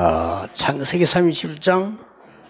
[0.00, 1.98] 어, 창세기 37장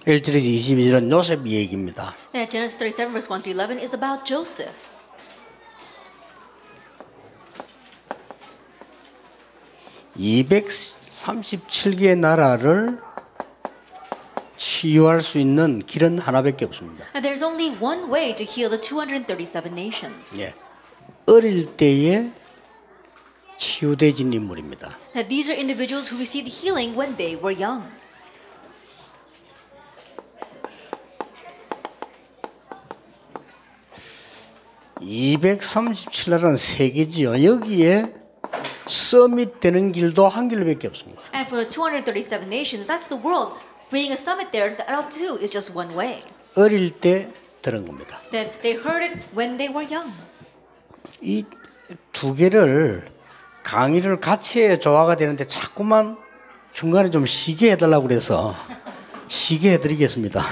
[0.06, 2.14] 1절에서 22절은 요셉 얘기입니다.
[2.32, 4.88] Now, Genesis 37, verse 1 to 11 is about Joseph.
[10.16, 13.00] (237개의) 나라를
[14.56, 17.04] 치유할 수 있는 길은 하나밖에 없습니다.
[17.14, 20.38] There's only one way to heal the 237 nations.
[20.38, 20.54] 예.
[21.26, 22.30] 어릴 때에
[23.60, 24.96] 치유되진 인물입니다.
[25.12, 27.84] That these are individuals who received healing when they were young.
[35.00, 38.04] (237나라는) 세계지요 여기에
[38.86, 41.20] 서밋 되는 길도 한 길밖에 없습니다.
[41.34, 43.60] And for 237 nations, that's the world.
[43.90, 46.22] Bringing a summit there, that too is just one way.
[46.56, 47.28] 어릴 때
[47.60, 48.22] 들은 겁니다.
[48.30, 50.10] That they heard it when they were young.
[51.20, 51.44] 이
[52.12, 53.19] 두 개를
[53.70, 56.16] 강의를 같이 해야 조화가 되는데 자꾸만
[56.72, 58.52] 중간에 좀 쉬게 해달라고 그래서
[59.28, 60.42] 쉬게 해드리겠습니다.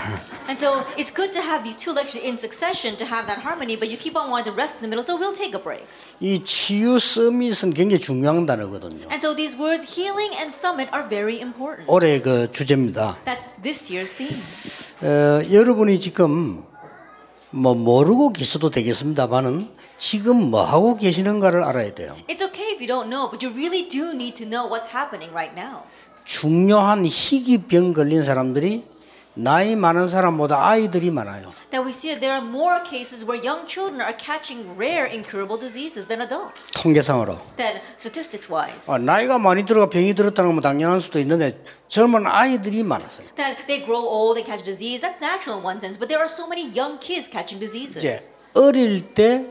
[0.46, 3.74] And so it's good to have these two lectures in succession to have that harmony,
[3.74, 5.82] but you keep on wanting to rest in the middle, so we'll take a break.
[6.20, 9.10] 이 치유 서밋은 굉장히 중요한 단어거든요.
[9.10, 11.90] And so these words, healing and summit, are very important.
[11.90, 13.18] 올해 그 주제입니다.
[13.26, 14.38] That's this year's theme.
[15.02, 16.62] 어, 여러분이 지금
[17.50, 22.16] 뭐 모르고 계셔도 되겠습니다만은 지금 뭐 하고 계시는가를 알아야 돼요.
[22.28, 25.32] It's okay if you don't know, but you really do need to know what's happening
[25.34, 25.82] right now.
[26.24, 28.84] 중요한 희귀병 걸린 사람들이
[29.34, 31.52] 나이 많은 사람보다 아이들이 많아요.
[31.70, 35.58] That we see that there are more cases where young children are catching rare incurable
[35.58, 36.72] diseases than adults.
[36.74, 37.38] 통계상으로.
[37.56, 38.90] That statistics wise.
[38.92, 43.26] 아, 나이가 많이 들어가 병이 들었다는 건 당연할 수도 있는데 젊은 아이들이 많았어요.
[43.36, 46.30] That they grow old and catch disease, that's natural in one sense, but there are
[46.30, 48.32] so many young kids catching 이제 diseases.
[48.54, 49.46] 어릴 때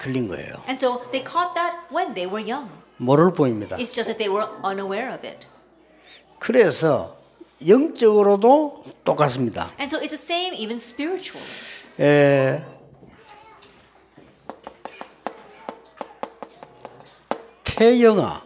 [0.00, 0.54] 걸린 거예요.
[0.66, 2.70] And so they caught that when they were young.
[2.96, 3.76] 모를 뿐입니다.
[3.76, 5.46] It's just that they were unaware of it.
[6.38, 7.16] 그래서
[7.66, 9.70] 영적으로도 똑같습니다.
[9.78, 11.44] And so it's the same even spiritually.
[12.00, 12.64] 에,
[17.64, 18.42] 태영아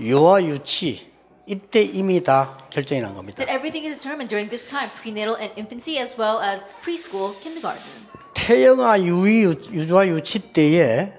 [0.00, 1.13] 유아 유치
[1.46, 3.44] 이때 이미 다 결정이 난 겁니다.
[3.44, 8.08] That everything is determined during this time, prenatal and infancy, as well as preschool, kindergarten.
[8.32, 11.12] 태영아 유이 유아 유치 때에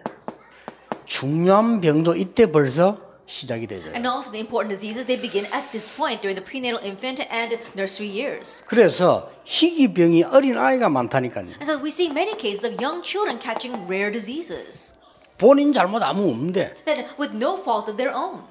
[1.06, 2.97] 중요한 병도 이때 벌써
[3.28, 3.90] 시작이 되죠.
[3.94, 7.57] And also the important diseases, they begin at this point during the prenatal infant and
[7.75, 8.66] nursery years.
[8.66, 11.53] 그래서 희귀병이 어린 아이가 많다니까요.
[11.62, 14.97] And so we see many cases of young children catching rare diseases
[15.38, 18.42] 본인 잘못 아무 없는데 that with no fault of their own.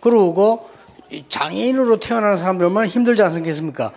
[0.00, 0.79] 그리고 이
[1.28, 3.92] 장애인으로 태어나는 사람들 얼마나 힘들지 않겠습니까?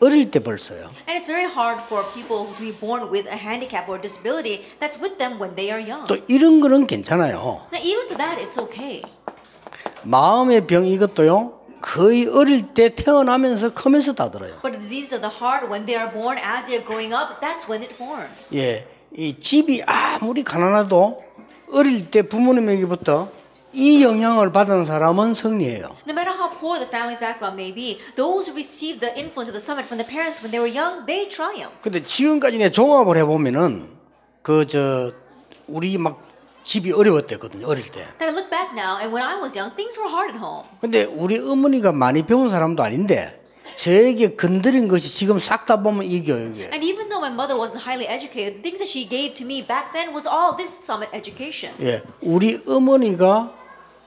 [0.00, 0.90] 어릴 때 벌써요.
[1.08, 5.00] And it's very hard for people to be born with a handicap or disability that's
[5.00, 6.06] with them when they are young.
[6.06, 7.62] 또 이런 거는 괜찮아요.
[7.72, 9.02] Now, even to that, it's okay.
[10.04, 11.56] 마음의 병 이것도요.
[11.80, 14.60] 거의 어릴 때 태어나면서 크면서 다 들어요.
[14.60, 17.40] But the diseases of the heart, when they are born, as they are growing up,
[17.40, 18.56] that's when it forms.
[18.56, 21.22] 예, 이 집이 아무리 가난해도
[21.72, 23.30] 어릴 때 부모님에게부터
[23.76, 25.92] 이 영향을 받은 사람은 승리해요.
[26.08, 29.52] No matter how poor the family's background may be, those who receive the influence of
[29.52, 31.76] the summit from the parents when they were young, they triumph.
[31.82, 33.90] 근데 지금까지 내 종합을 해 보면은
[34.42, 35.12] 그 저
[35.68, 36.24] 우리 막
[36.64, 38.06] 집이 어려웠대거든요 어릴 때.
[38.18, 40.64] Then I look back now, and when I was young, things were hard at home.
[40.80, 43.42] 근데 우리 어머니가 많이 배운 사람도 아닌데
[43.76, 46.70] 저에게 건드린 것이 지금 싹 다 보면 이 교육이에요.
[46.72, 49.60] And even though my mother wasn't highly educated, the things that she gave to me
[49.60, 51.76] back then was all this summit education.
[51.84, 53.52] 예, 우리 어머니가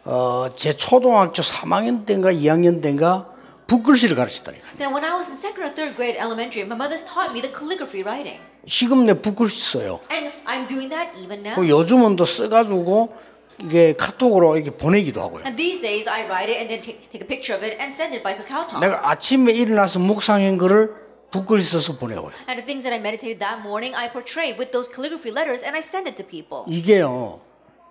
[0.06, 3.28] 어, 제 초등학교 3학년 때인가 2학년 때인가
[3.68, 4.66] 붓글씨를 가르치다니까.
[4.78, 7.54] Then when I was in second or third grade elementary, my mother's taught me the
[7.54, 8.40] calligraphy writing.
[8.66, 10.00] 지금 내 붓글씨 써요.
[10.12, 11.56] And I'm doing that even now.
[11.56, 13.14] 그 요즘은 또 써가지고
[13.62, 15.44] 이게 카톡으로 이렇게 보내기도 하고요.
[15.46, 17.92] And these days, I write it and then take, take a picture of it and
[17.94, 18.80] send it by Kakao Talk.
[18.80, 20.96] 내가 아침에 일어나서 묵상한 거를
[21.30, 22.32] 붓글씨 써서 보내고요.
[22.50, 25.76] And the things that I meditated that morning, I portray with those calligraphy letters and
[25.78, 26.66] I send it to people.
[26.66, 27.42] 이게요,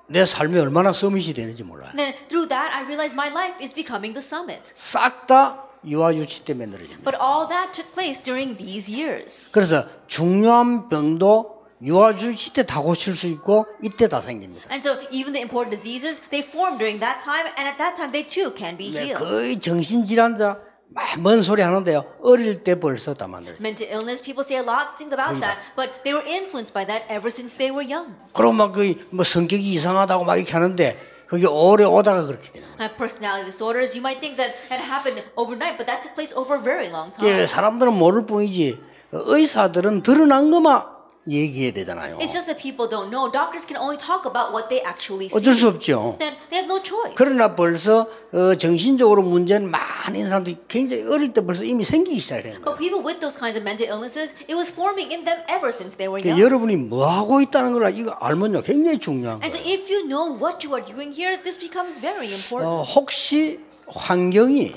[0.08, 1.90] 내 삶에 얼마나 서밋이 되는지 몰라요.
[1.96, 4.72] Then through that, I realized my life is becoming the summit.
[4.74, 7.04] 싹다 유아 유치 때문에 늘어집니다.
[7.04, 9.50] But all that took place during these years.
[9.52, 14.66] 그래서 중요한 병도 유아 유치 때 다 고칠 수 있고 이때 다 생깁니다.
[14.72, 18.10] And so even the important diseases, they form during that time, and at that time
[18.10, 19.22] they too can be 네, healed.
[19.22, 20.58] 거의 정신 질환자
[20.90, 22.04] 막먼 소리 하는데요.
[22.22, 23.58] 어릴 때 벌써 다 만들어요.
[23.60, 27.04] Mental illness, people say a lot things about that, but they were influenced by that
[27.08, 28.14] ever since they were young.
[28.32, 30.98] 그럼 막그뭐 성격이 이상하다고 막 이렇게 하는데
[31.28, 32.66] 그게 오래 오다가 그렇게 되는.
[32.80, 36.56] Uh, personality disorders, you might think that that happened overnight, but that took place over
[36.56, 37.46] a very long 예, time.
[37.46, 38.80] 사람들은 모를 뿐이지
[39.12, 40.97] 의사들은 드러난 것만
[41.30, 42.18] 얘기해야 되잖아요.
[42.18, 43.30] It's just that people don't know.
[43.30, 45.36] Doctors can only talk about what they actually see.
[45.38, 46.16] 어쩔 수 없죠.
[46.18, 47.14] Then they have no choice.
[47.14, 52.60] 그러나 벌써 어, 정신적으로 문제는 많은 사람들이 굉장히 어릴 때 벌써 이미 생기기 시작해요.
[52.64, 55.96] But people with those kinds of mental illnesses, it was forming in them ever since
[55.96, 56.40] they were 그러니까 young.
[56.42, 59.68] 여러분이 뭐 하고 있다는 걸 이거 알면요 굉장히 중요한 And so 거예요.
[59.74, 62.66] if you know what you are doing here, this becomes very important.
[62.66, 64.74] 어, 혹시 환경이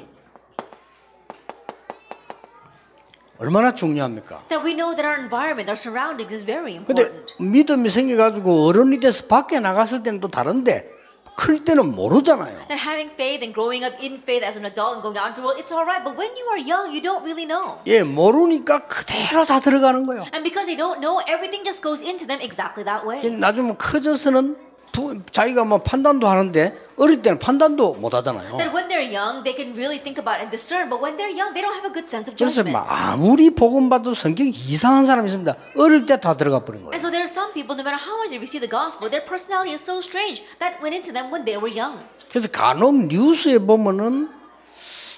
[3.42, 4.44] 얼마나 중요합니까?
[4.50, 7.34] That we know that our environment, our surroundings is very 근데 important.
[7.42, 11.02] 믿음이 생겨가지고 어른이 돼서 밖에 나갔을 때는 또 다른데
[11.36, 12.54] 클 때는 모르잖아요.
[12.70, 15.42] That having faith and growing up in faith as an adult and going out into
[15.42, 16.06] the world, it's all right.
[16.06, 17.82] But when you are young, you don't really know.
[17.88, 20.22] 예, 모르니까 그대로 다 들어가는 거예요.
[20.38, 23.26] And because they don't know, everything just goes into them exactly that way.
[23.26, 24.56] 나중에 커져서는
[24.92, 28.58] 부- 자기가 뭐 판단도 하는데 어릴 때는 판단도 못 하잖아요.
[28.58, 30.90] That when they're young, they can really think about and discern.
[30.90, 32.74] But when they're young, they don't have a good sense of 그래서 judgment.
[32.76, 35.56] 막 아무리 복음 봐도 성경이 이상한 사람이 있습니다.
[35.78, 36.92] 어릴 때 다 들어가 버린 거예요.
[36.94, 39.24] And so there are some people, no matter how much they receive the gospel, their
[39.26, 42.04] personality is so strange that went into them when they were young.
[42.30, 44.30] 그래서 간혹 뉴스에 보면은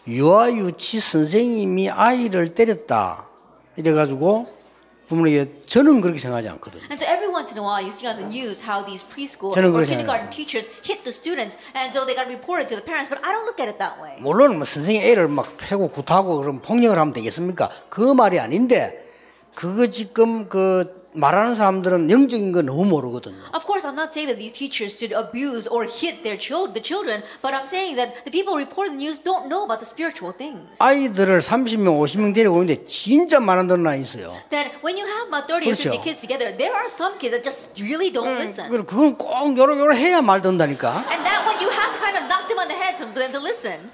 [0.08, 3.26] 유아유치 선생님이 아이를 때렸다
[3.78, 4.48] 이래가지고
[5.28, 6.84] 이게 저는 그렇게 생각하지 않거든요.
[6.90, 9.54] And so every once in a while, you see on the news how these preschool
[9.54, 13.10] or kindergarten teachers hit the students, and so they got reported to the parents.
[13.10, 14.18] But I don't look at it that way.
[14.20, 17.70] 물론 뭐 선생님 애를 막 패고 굿하고 그럼 폭력을 하면 되겠습니까?
[17.90, 19.04] 그 말이 아닌데
[19.56, 23.38] 그거 지금 그 말하는 사람들은 영적인 거 너무 모르거든요.
[23.54, 26.82] Of course, I'm not saying that these teachers should abuse or hit their child, the
[26.82, 30.34] children, but I'm saying that the people reporting the news don't know about the spiritual
[30.34, 30.82] things.
[30.82, 34.34] 아이들을 30명, 50명 데리고 오는데 진짜 많은 데는 나 있어요.
[34.50, 36.02] That when you have about 30 or 50 그렇죠.
[36.02, 38.70] kids together, there are some kids that just really don't listen.
[38.70, 41.06] 그리고 그건 꼭 요러 요러 해야 말 듣는다니까.
[41.14, 43.32] And that one, you have to kind of knock them on the head to, them
[43.32, 43.92] to listen.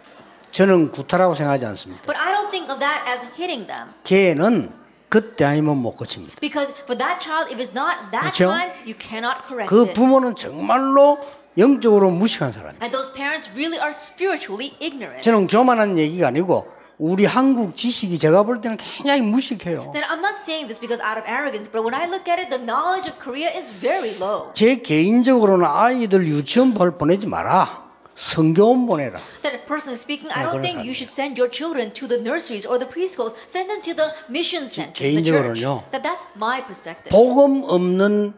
[0.52, 2.02] 저는 구타라고 생각하지 않습니다.
[2.08, 3.94] But I don't think of that as hitting them.
[4.04, 4.72] 걔는
[5.10, 6.36] 그때 아니면 못 고칩니다.
[6.40, 8.50] Because for that child, if it's not that 그렇죠?
[8.50, 9.94] time, you cannot correct 그 it.
[9.94, 11.18] 부모는 정말로
[11.58, 12.80] 영적으로 무식한 사람이에요.
[12.82, 15.24] And those parents really are spiritually ignorant.
[15.24, 16.68] 저는 교만한 얘기가 아니고
[17.00, 19.92] 우리 한국 지식이 제가 볼 때는 굉장히 무식해요.
[19.94, 22.50] Then I'm not saying this because out of arrogance, but when I look at it,
[22.52, 24.52] the knowledge of Korea is very low.
[24.54, 27.89] 제 개인적으로는 아이들 유치원 벌 보내지 마라.
[28.20, 29.20] 성교원 보내라.
[29.44, 32.68] That personally speaking, I 네, don't think you should send your children to the nurseries
[32.68, 33.32] or the preschools.
[33.48, 35.64] Send them to the mission centers, the church.
[35.92, 37.10] That that's my perspective.
[37.16, 38.34] 복음 없는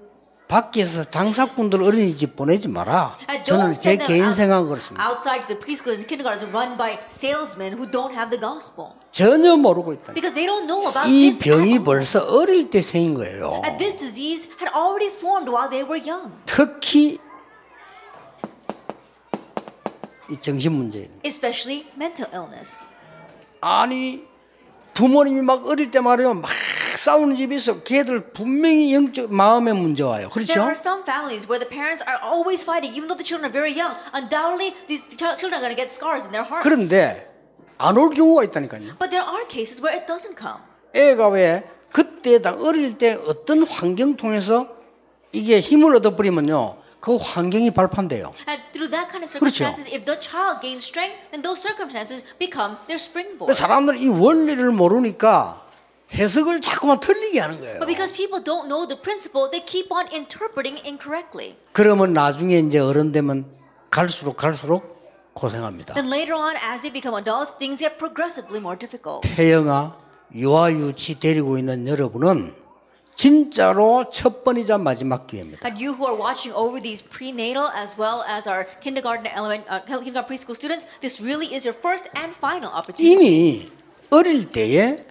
[0.47, 3.17] 밖에서 장사꾼들 어린이집 보내지 마라.
[3.43, 5.01] 저는 제 개인 생각은 그렇습니다.
[5.09, 9.93] outside the preschools and kindergartens run by salesmen who don't have the gospel 전혀 모르고
[9.93, 10.13] 있다.
[10.13, 11.39] because they don't know about 이 this.
[11.39, 11.83] 병이 all.
[11.83, 13.61] 벌써 어릴 때 생긴 거예요.
[13.65, 17.17] And this disease had already formed while they were young, 특히
[20.31, 21.09] 이 정신 문제.
[21.25, 22.89] especially mental illness.
[23.59, 24.23] 아니
[24.93, 26.49] 부모님이 막 어릴 때 말이요 막
[26.95, 27.83] 싸우는 집이 있어.
[27.83, 30.29] 걔들 분명히 영적 마음의 문제 와요.
[30.29, 30.59] There 그렇죠?
[30.61, 33.71] are some families where the parents are always fighting, even though the children are very
[33.75, 33.95] young.
[34.13, 36.63] Undoubtedly, these ch- children are going to get scars in their hearts.
[36.67, 37.27] 그런데
[37.77, 38.99] 안 올 경우가 있다니까요.
[38.99, 40.59] But there are cases where it doesn't come.
[40.93, 44.67] 애가 왜 그때 당 어릴 때 어떤 환경 통해서
[45.31, 48.31] 이게 힘을 얻어버리면요 그 환경이 발판돼요.
[48.47, 49.65] And that kind of 그렇죠.
[49.65, 53.55] circumstances, if the child gains strength, then those circumstances become their springboard.
[53.55, 55.61] 사람들은 이 원리를 모르니까
[56.13, 57.79] 해석을 자꾸만 틀리게 하는 거예요.
[57.79, 61.55] But because people don't know the principle, they keep on interpreting incorrectly.
[61.71, 63.45] 그러면 나중에 이제 어른 되면
[63.89, 64.99] 갈수록 갈수록
[65.33, 65.93] 고생합니다.
[65.93, 69.23] Then later on, as they become adults, things get progressively more difficult.
[69.23, 69.95] 태영아
[70.35, 72.60] 유아유치 데리고 있는 여러분은
[73.21, 75.61] 진짜로 첫 번이자 마지막 기회입니다.
[75.63, 79.85] And you who are watching over these prenatal as well as our kindergarten element, uh,
[79.85, 83.13] kindergarten preschool students, this really is your first and final opportunity.
[83.13, 83.71] 이미
[84.09, 85.05] 어릴 때에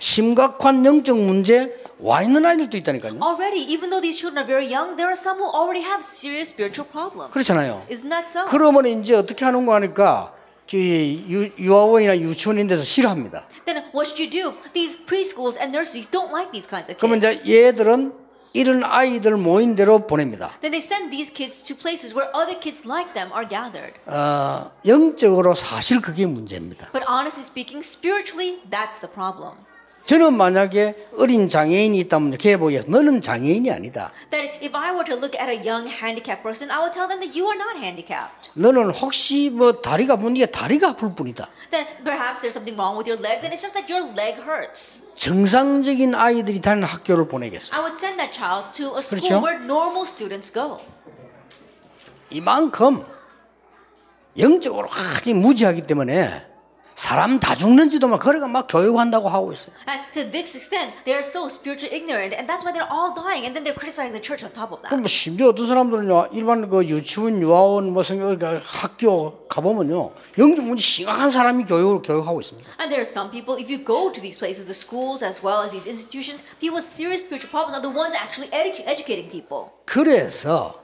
[0.00, 3.20] 심각한 영적 문제 와 있는 아이들도 있다니까요.
[3.20, 6.48] Already, even though these children are very young, there are some who already have serious
[6.48, 7.28] spiritual problems.
[7.28, 7.84] 그렇잖아요.
[7.92, 8.46] Isn't that so?
[8.48, 10.32] 그러면 이제 어떻게 하는 거 하니까
[10.72, 13.46] 유, 유아원이나 유치원인 데서 싫어합니다.
[13.66, 14.52] Then what should you do?
[14.72, 17.42] These preschools and nurseries don't like these kinds of 그러면 kids.
[17.44, 18.12] 이제 얘들은
[18.54, 20.52] 이런 아이들 모인 대로 보냅니다.
[20.60, 23.94] Then they send these kids to places where other kids like them are gathered.
[24.06, 26.88] 어, 영적으로 사실 그게 문제입니다.
[26.92, 29.58] But honestly speaking, spiritually, that's the problem.
[30.06, 34.12] 저는 만약에 어린 장애인이 있다면 걔 보기에 너는 장애인이 아니다.
[34.30, 37.20] That if I were to look at a young handicapped person, I would tell them
[37.24, 38.50] that you are not handicapped.
[38.52, 41.48] 너는 혹시 뭐 다리가 아픈 게 다리가 아플 뿐이다.
[41.70, 45.04] Then perhaps there's something wrong with your leg, then it's just that your leg hurts.
[45.14, 47.74] 정상적인 아이들이 다니는 학교를 보내겠어.
[47.74, 49.40] I would send that child to a school 그렇죠?
[49.40, 50.80] where normal students go.
[52.28, 53.04] 이만큼
[54.36, 56.53] 영적으로 아주 무지하기 때문에
[56.94, 59.74] 사람 다 죽는지도 막 그래가 막 교육한다고 하고 있어요.
[59.88, 63.44] And to this extent, they are so spiritually ignorant, and that's why they're all dying,
[63.44, 64.88] and then they're criticizing the church on top of that.
[64.94, 71.30] 그럼 뭐 심지어 어떤 사람들은요 일반 그 유치원, 유아원, 뭐그 학교 가보면요 영적 문제 심각한
[71.30, 72.68] 사람이 교육을 교육하고 있습니다.
[72.78, 75.66] And there are some people, if you go to these places, the schools as well
[75.66, 79.74] as these institutions, people with serious spiritual problems are the ones actually edu- educating people.
[79.84, 80.83] 그래서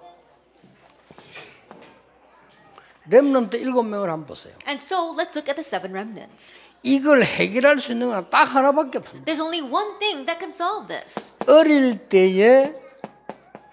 [3.11, 4.55] 렘넌트 일곱 명을 한번 보세요.
[4.67, 6.59] And so let's look at the seven remnants.
[6.83, 9.25] 이걸 해결할 수 있는 건 딱 하나밖에 없습니다.
[9.31, 11.35] There's only one thing that can solve this.
[11.47, 12.73] 어릴 때에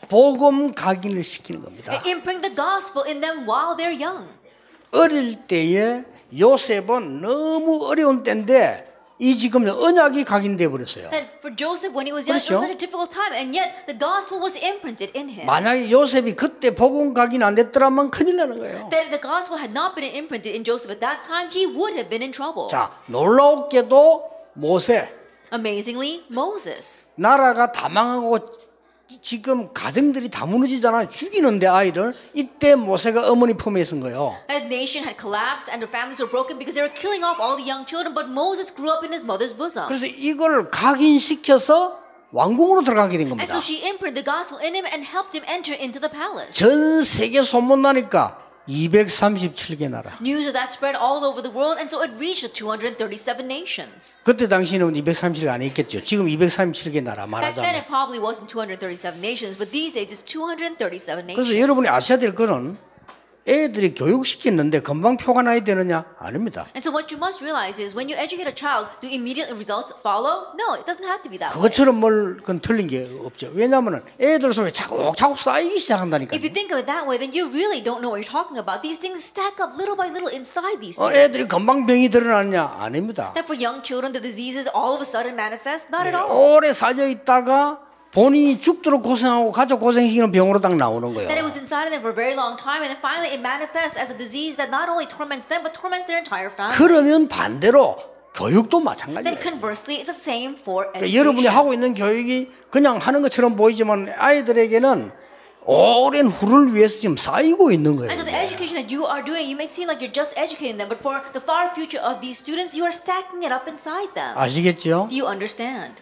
[0.09, 2.01] 복음 각인을 시키는 겁니다.
[2.05, 4.27] Imprint the gospel in them while they're young.
[4.91, 6.03] 어릴 때에
[6.37, 8.86] 요셉은 너무 어려운 때인데
[9.19, 11.09] 이 지금 언약이 각인돼 버렸어요.
[11.09, 12.61] That for Joseph, when he was young, it was 그렇죠.
[12.61, 15.45] such a difficult time, and yet the gospel was imprinted in him.
[15.47, 18.89] 만약에 요셉이 그때 복음 각인 안 됐더라면 큰일 나는 거예요.
[18.93, 21.97] That if the gospel had not been imprinted in Joseph at that time, he would
[21.97, 22.69] have been in trouble.
[22.69, 25.09] 자, 놀라웠게도 모세
[25.51, 27.07] Amazingly, Moses.
[27.15, 28.37] 나라가 다 망하고
[29.07, 31.07] 지- 지금 가정들이 다 무너지잖아요.
[31.09, 34.35] 죽이는데 아이를 이때 모세가 어머니 품에 있은 거예요.
[34.51, 37.55] A nation had collapsed and the families were broken because they were killing off all
[37.55, 39.87] the young children, but Moses grew up in his mother's bosom.
[39.87, 41.99] 그래서 이걸 각인시켜서
[42.31, 43.47] 왕궁으로 들어가게 된 And 겁니다.
[43.55, 46.51] so she imprinted the gospel in him and helped him enter into the palace.
[46.59, 48.37] 전 세계 소문 나니까
[48.67, 50.17] 237개 나라.
[50.21, 54.19] News of that spread all over the world, and so it reached the 237 nations.
[54.23, 56.03] 그때 당시에는 237개 안 했겠죠.
[56.03, 57.75] 지금 237개 나라 Back then, 말하자면.
[57.75, 61.55] it probably wasn't 237 nations, but these days it's 237 그래서 nations.
[61.55, 62.77] 여러분이 아셔야 될 거는
[63.47, 66.03] 애들이 교육시켰는데 금방 표가 나야 되느냐?
[66.19, 66.67] 아닙니다.
[66.75, 69.95] And so, what you must realize is when you educate a child, do immediate results
[70.03, 70.51] follow?
[70.59, 71.55] No, it doesn't have to be that.
[71.55, 73.49] 그것처럼 뭘 그건 틀린 게 없죠.
[73.53, 76.35] 왜냐하면 애들 속에 차곡차곡 쌓이기 시작한다니까요.
[76.35, 78.59] If you think of it that way, then you really don't know what you're talking
[78.59, 78.83] about.
[78.83, 81.47] These things stack up little by little inside these 어, 애들이.
[81.47, 82.75] 금방 병이 드러나느냐?
[82.83, 83.31] 아닙니다.
[83.33, 85.87] That for young children, the diseases all of a sudden manifest?
[85.87, 86.35] Not at all.
[86.35, 87.79] 오래 사져 있다가
[88.11, 91.27] 본인이 죽도록 고생하고 가족 고생시키는 병으로 딱 나오는 거예요.
[91.27, 93.41] That it was inside of them for a very long time, and then finally it
[93.41, 96.73] manifests as a disease that not only torments them, but torments their entire family.
[96.77, 97.97] 그러면 반대로
[98.33, 99.37] 교육도 마찬가지예요.
[99.41, 101.47] conversely, it's the same for 그러니까 여러분이.
[101.47, 105.11] 하고 있는 교육이 그냥 하는 것처럼 보이지만 아이들에게는
[105.65, 108.09] 오랜 후를 위해서 지금 쌓이고 있는 거예요.
[108.09, 110.77] And so the education that you are doing, you may seem like you're just educating
[110.79, 114.15] them, but for the far future of these students, you are stacking it up inside
[114.15, 114.31] them.
[114.37, 115.09] 아시겠죠?
[115.11, 115.99] Do you understand?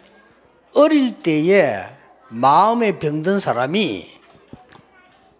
[0.76, 1.95] 어릴 때에
[2.36, 4.12] 마음에 병든 사람이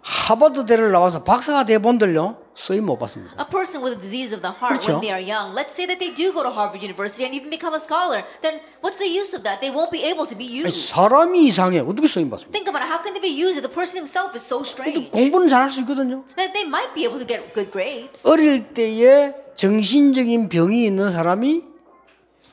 [0.02, 3.36] 하버드대를 나와서 박사가 돼 본들요 쓰임 못 받습니다.
[3.38, 4.94] A person with a disease of the heart 그렇죠.
[4.96, 7.52] when they are young, let's say that they do go to Harvard University and even
[7.52, 9.60] become a scholar, then what's the use of that?
[9.60, 10.88] They won't be able to be 아니, used.
[10.96, 12.56] 사람이 이상해 어떻게 쓰임 받습니까?
[12.56, 12.88] Think about it.
[12.88, 15.12] How can they be used if the person himself is so strange?
[15.12, 16.24] 공부는 잘할 수 있거든요.
[16.40, 18.24] That they might be able to get good grades.
[18.24, 21.60] 어릴 때에 정신적인 병이 있는 사람이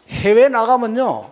[0.08, 1.30] 해외 나가면요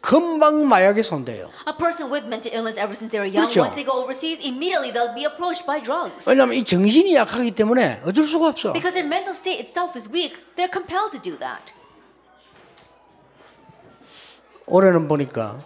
[0.00, 1.50] 금방 마약에 손대요.
[1.68, 3.60] A person with mental illness ever since they were young, 그렇죠.
[3.60, 6.28] once they go overseas, immediately they'll be approached by drugs.
[6.28, 8.72] 왜냐하면 이 정신이 약하기 때문에 어쩔 수가 없어.
[8.72, 11.72] Because their mental state itself is weak, they're compelled to do that.
[14.66, 15.60] 올해는 보니까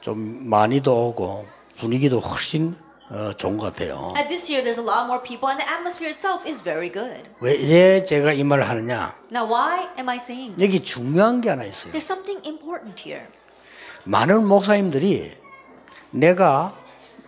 [0.00, 1.46] 좀 많이도 오고
[1.78, 2.76] 분위기도 훨씬
[3.10, 4.12] 어, 좋은 것 같아요.
[4.16, 7.24] And this year, there's a lot more people, and the atmosphere itself is very good.
[7.40, 9.14] 왜왜 제가 이 말을 하느냐?
[9.30, 10.64] Now, why am I saying this?
[10.64, 11.92] 여기 중요한 게 하나 있어요.
[11.92, 13.24] There's something important here.
[14.04, 15.32] 많은 목사님들이
[16.10, 16.74] 내가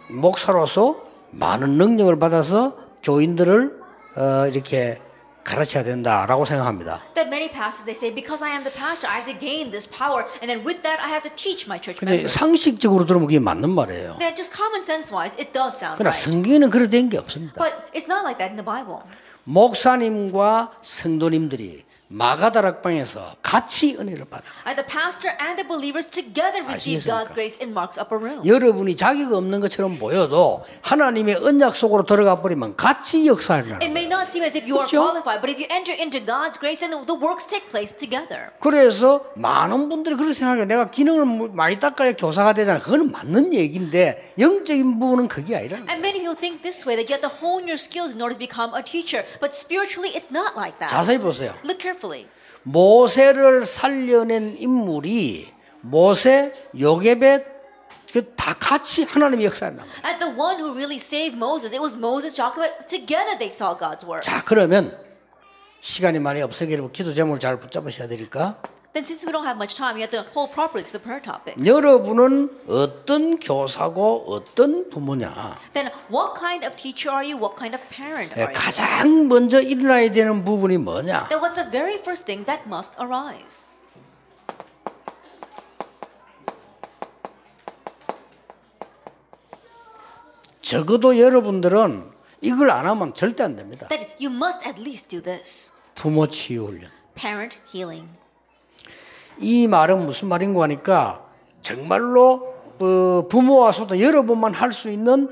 [0.09, 0.97] 목사로서
[1.31, 3.81] 많은 능력을 받아서 교인들을
[4.17, 5.01] 어, 이렇게
[5.45, 7.01] 가르쳐야 된다라고 생각합니다.
[7.15, 9.89] That many pastors they say, because I am the pastor, I have to gain this
[9.89, 12.35] power, and then with that, I have to teach my church 근데 members.
[12.39, 14.17] 상식적으로 들으면 그게 맞는 말이에요.
[14.19, 16.19] Then, just common sense wise, it does sound 그러나 right.
[16.31, 17.55] 성경에는 그렇게 된게 없습니다.
[17.57, 19.01] But it's not like that in the Bible.
[19.45, 24.43] 목사님과 성도님들이 마가다락방에서 같이 은혜를 받아.
[24.67, 27.15] And the pastor and the believers together receive 아시겠습니까?
[27.15, 28.43] God's grace in Mark's upper room.
[28.45, 34.07] 여러분이 자격 없는 것처럼 보여도 하나님의 언약 속으로 들어가 버리면 같이 역사를 It 하는 may
[34.11, 35.07] not seem as if you are 그렇죠?
[35.07, 38.51] qualified, but if you enter into God's grace, then the, the works take place together.
[38.59, 40.67] 그래서 많은 분들이 그렇게 생각해요.
[40.67, 42.81] 내가 기능을 뭐 많이 닦아야 교사가 되잖아.
[42.81, 45.79] 그거는 맞는 얘기인데 영적인 부분은 그게 아니라.
[45.87, 48.35] And many people think this way that you have to hone your skills in order
[48.35, 49.23] to become a teacher.
[49.39, 50.91] But spiritually, it's not like that.
[50.91, 51.55] 자세히 보세요.
[51.63, 52.00] Look carefully.
[52.63, 55.53] 모세를 살려낸 인물이
[55.83, 57.47] 모세, 요게벳
[58.13, 59.87] 그다 같이 하나님의 역사를 나요.
[60.05, 62.87] And the one who really saved Moses, it was Moses, Jochebed.
[62.87, 64.29] Together they saw God's works.
[64.29, 64.97] 자, 그러면
[65.81, 68.61] 시간이 많이 여러분 기도 제목을 잘 붙잡으셔야 되니까
[68.93, 71.23] Then since we don't have much time, you have to hold properly to the prayer
[71.23, 71.65] topics.
[71.65, 75.57] 여러분은 어떤 교사고 어떤 부모냐?
[75.75, 77.37] Then what kind of teacher are you?
[77.39, 78.53] What kind of parent 예, are you?
[78.53, 81.29] 가장 먼저 일어나야 되는 부분이 뭐냐?
[81.29, 83.69] Then what's the very first thing that must arise?
[90.63, 93.87] 적어도 여러분들은 이걸 안 하면 절대 안 됩니다.
[93.87, 95.73] That you must at least do this.
[95.95, 96.91] 부모 치유 훈련.
[97.15, 98.20] Parent healing.
[99.41, 101.25] 이 말은 무슨 말인가 하니까
[101.63, 105.29] 정말로 어, 부모와서도 여러분만 할 수 있는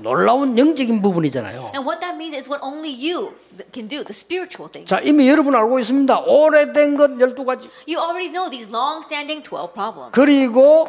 [0.00, 1.70] 놀라운 영적인 부분이잖아요.
[1.74, 3.36] And what that means is what only you
[3.72, 4.88] can do, the spiritual things.
[4.90, 6.20] 자, 이미 여러분 알고 있습니다.
[6.26, 7.68] 오래된 것 12가지.
[7.86, 10.10] You already know these long-standing 12 problems.
[10.12, 10.84] 그리고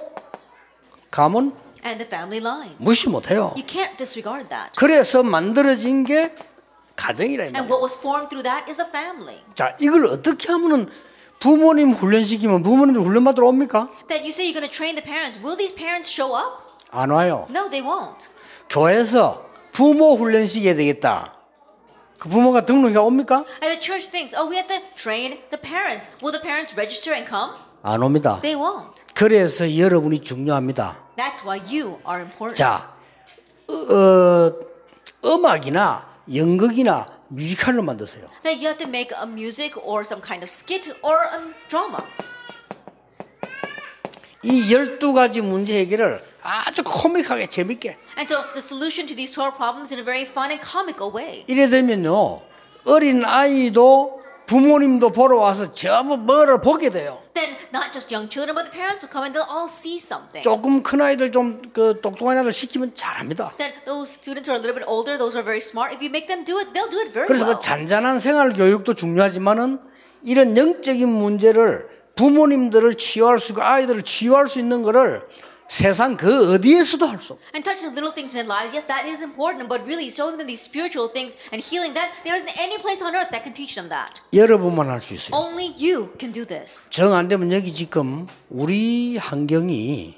[1.11, 1.53] 가문
[1.85, 2.75] And the family line.
[2.79, 3.53] 무시 못 해요.
[3.55, 4.71] You can't disregard that.
[4.75, 6.33] 그래서 만들어진 게
[6.95, 7.69] 가정이라 이 And 말이에요.
[7.69, 9.37] what was formed through that is a family.
[9.53, 10.89] 자, 이걸 어떻게 하면은
[11.39, 13.87] 부모님 훈련시키면 부모님들 훈련받으러 옵니까?
[14.07, 15.39] That you say you're going to train the parents.
[15.41, 16.63] Will these parents show up?
[16.91, 17.45] 안 와요.
[17.49, 18.29] No, they won't.
[18.69, 21.33] 교회에서 부모 훈련시켜야 되겠다.
[22.19, 23.43] 그 부모가 등록해 옵니까?
[23.61, 26.15] And the church thinks, oh, we have to train the parents.
[26.23, 27.51] Will the parents register and come?
[27.83, 28.39] 안 옵니다.
[28.41, 29.03] They won't.
[29.13, 30.97] 그래서 여러분이 중요합니다.
[31.17, 32.55] That's why you are important.
[32.55, 32.89] 자,
[33.67, 34.51] 어,
[35.23, 38.25] 음악이나 연극이나 뮤지컬로 만드세요.
[38.43, 41.39] That you have to make a music or some kind of skit or a
[41.69, 41.99] drama.
[44.43, 49.91] 이 12가지 문제 해결을 아주 코믹하게 재밌게 And so the solution to these 12 problems
[49.91, 51.43] in a very fun and comical way.
[51.47, 52.41] 이래 되면요.
[52.85, 57.19] 어린 아이도 부모님도 보러 와서 전부 뭐를 보게 돼요.
[57.33, 60.43] Then not just young children, but the parents will come and they'll all see something.
[60.43, 63.53] 조금 큰 아이들 좀 그 똑똑한 아이들 시키면 잘합니다.
[63.57, 66.01] Then those students who are a little bit older, those who are very smart, if
[66.01, 67.57] you make them do it, they'll do it very 그래서 well.
[67.57, 69.79] 그 잔잔한 생활 교육도 중요하지만은
[70.23, 75.21] 이런 영적인 문제를 부모님들을 치유할 수 있고 아이들을 치유할 수 있는 거를
[75.67, 77.49] 세상 그 어디에서도 할 수 없어요.
[77.55, 80.37] And touching the little things in their lives, yes, that is important, but really showing
[80.37, 83.53] them these spiritual things and healing that, there isn't any place on earth that can
[83.53, 84.21] teach them that.
[84.31, 85.33] 여러분만 할 수 있어요.
[85.33, 86.89] Only you can do this.
[86.91, 90.17] 정 안 되면 여기 지금 우리 환경이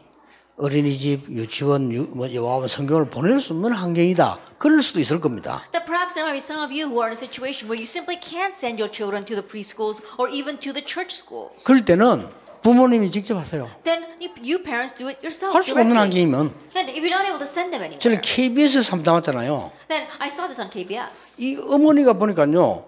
[0.57, 4.39] 어린이집, 유치원, 유, 뭐 여와원 성경을 보낼 수 없는 환경이다.
[4.57, 5.63] 그럴 수도 있을 겁니다.
[5.71, 7.85] That perhaps there might be some of you who are in a situation where you
[7.85, 11.63] simply can't send your children to the preschools or even to the church schools.
[11.63, 12.27] 그럴 때는
[12.61, 13.69] 부모님이 직접 하세요.
[13.83, 14.05] Then
[14.43, 15.53] you, parents do it yourself.
[15.55, 15.95] 할수 없는.
[15.97, 19.71] 환경이면 And if you're not able to send them anywhere, 저는 KBS에서 한번 나왔잖아요.
[19.87, 21.35] then I saw this on KBS.
[21.39, 22.85] 이 어머니가 보니까요,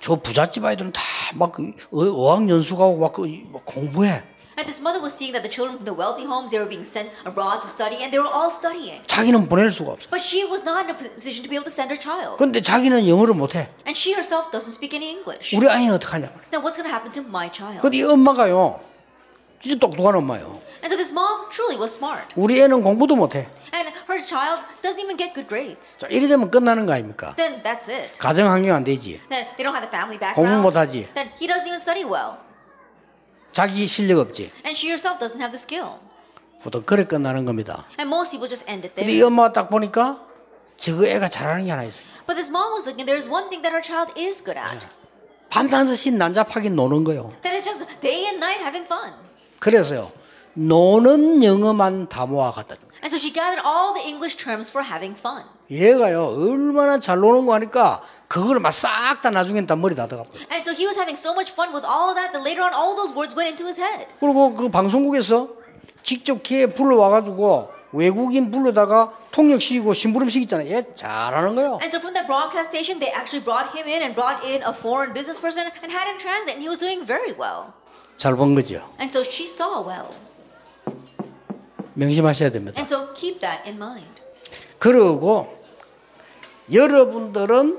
[0.00, 1.56] 저 부잣집 아이들은 다막
[1.92, 3.22] 어학연수 가고 막그
[3.64, 4.22] 공부해.
[4.58, 6.82] And this mother was seeing that the children from the wealthy homes they were being
[6.82, 8.98] sent abroad to study, and they were all studying.
[9.06, 10.10] 자기는 보낼 수가 없어.
[10.10, 12.58] But she was not in a position to be able to send her child, 근데
[12.60, 13.70] 자기는 영어를 못해.
[13.86, 15.54] and she herself doesn't speak any English.
[15.54, 16.26] 우리 아이는 어떡하냐.
[16.50, 17.82] Then what's going to happen to my child?
[17.86, 18.80] 근데 이 엄마가요,
[19.60, 20.60] 진짜 똑똑한 엄마예요.
[20.80, 23.48] And so this mom truly was smart, 우리 애는 공부도 못해.
[23.74, 25.98] and her child doesn't even get good grades.
[25.98, 27.34] 자, 이래 되면 끝나는 거 아닙니까?
[27.36, 28.18] Then that's it.
[28.20, 29.20] 가정 환경 안 되지.
[29.28, 30.62] Then they don't have the family 공부 background.
[30.62, 31.10] 못하지.
[31.14, 32.38] Then he doesn't even study well,
[33.52, 34.52] 자기 실력 없지.
[34.64, 35.98] and she herself doesn't have the skill.
[36.62, 37.86] 보통 그래 끝나는 겁니다.
[37.98, 39.26] And most people just end it 근데 이 there.
[39.26, 40.22] 엄마가 딱 보니까
[40.76, 42.06] 저거 애가 잘하는 게 하나 있어요.
[42.26, 43.02] But this mom was looking.
[43.06, 44.86] There's one thing that her child is good at.
[45.50, 47.32] 밤낮없이 난잡하게 노는 거요.
[47.42, 49.14] That is just day and night having fun.
[49.58, 50.10] 그래서요,
[50.54, 52.80] 노는 영어만 다 모아 갖다 줘.
[53.02, 55.44] And so she gathered all the English terms for having fun.
[55.70, 60.26] 얘가요, 얼마나 잘 노는 거 하니까 그걸 막 싹 다 나중엔 다 머리 다 들어가.
[60.50, 62.96] And so he was having so much fun with all that that later on all
[62.96, 64.06] those words went into his head.
[64.18, 65.48] 그리고 그 방송국에서
[66.02, 70.68] 직접 걔 불러와 가지고 외국인 불러다가 통역시키고 심부름 시키잖아요.
[70.74, 71.78] 얘 잘하는 거요.
[71.80, 74.72] And so from that broadcast station, they actually brought him in and brought in a
[74.74, 77.76] foreign business person and had him translate, and he was doing very well.
[78.18, 78.82] 잘 본 거죠.
[79.00, 80.08] And so she saw well.
[81.94, 82.78] 명심하셔야 됩니다.
[82.78, 84.10] And so keep that in mind.
[84.78, 85.56] 그리고
[86.72, 87.78] 여러분들은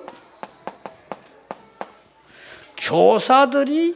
[2.77, 3.95] 교사들이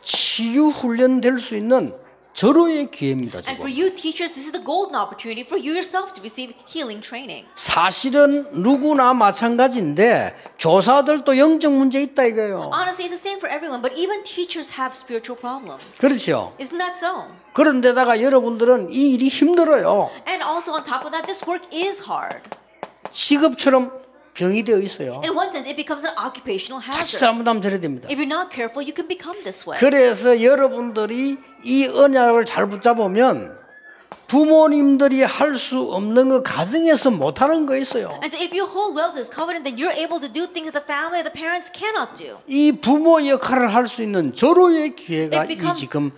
[0.00, 1.94] 치유 훈련 될 수 있는
[2.40, 3.40] 절호의 기회입니다.
[3.46, 7.04] And for you teachers, this is the golden opportunity for you yourself to receive healing
[7.04, 7.44] training.
[7.54, 12.70] 사실은 누구나 마찬가지인데 교사들도 영적 문제 있다 이거예요.
[12.72, 16.00] Honestly, it's the same for everyone, but even teachers have spiritual problems.
[16.00, 16.56] 그렇죠.
[16.58, 17.28] Isn't that so?
[17.52, 20.08] 그런데다가 여러분들은 이 일이 힘들어요.
[20.26, 22.40] And also on top of that, this work is hard.
[23.10, 23.99] 직업처럼
[24.40, 25.20] 병이 되어 있어요.
[25.22, 27.18] In one sense, it becomes an occupational hazard.
[27.20, 28.08] 잘못하면 저래 됩니다.
[28.10, 29.78] If you're not careful, you can become this way.
[29.78, 33.58] 그래서 여러분들이 이 언약을 잘 붙잡으면
[34.28, 38.08] 부모님들이 할 수 없는 거 가정에서 못 하는 거 있어요.
[38.22, 40.78] And so if you hold well this covenant, then you're able to do things that
[40.78, 42.38] the family, the parents cannot do.
[42.46, 46.12] 이 부모 역할을 할 수 있는 절호의 기회가 이 지금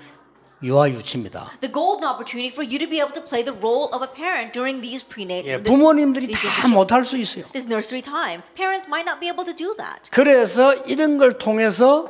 [0.63, 1.59] 유아 유치입니다.
[1.61, 4.53] The golden opportunity for you to be able to play the role of a parent
[4.53, 7.45] during these prenatal 예, 부모님들이 다 못할 수 있어요.
[7.53, 8.43] this nursery time.
[8.55, 10.11] Parents might not be able to do that.
[10.11, 12.07] 그래서 이런 걸 통해서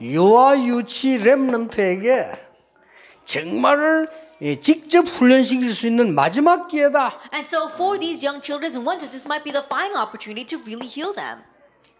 [0.00, 2.32] 유아 유치 랩런트에게
[3.26, 4.08] 정말을
[4.42, 7.20] 예, 직접 훈련시킬 수 있는 마지막 기회다.
[7.32, 10.88] And so for these young children, sense, this might be the final opportunity to really
[10.88, 11.44] heal them.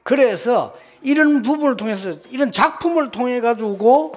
[0.05, 4.13] 그래서 이런 부분을 통해서 이런 작품을 통해 가지고